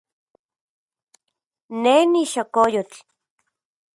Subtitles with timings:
[1.81, 2.99] Ne nixokoyotl.